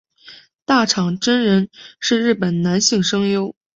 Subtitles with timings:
[0.65, 1.69] 大场真人
[1.99, 3.55] 是日本男性声优。